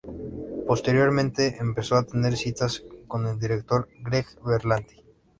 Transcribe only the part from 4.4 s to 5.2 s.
Berlanti.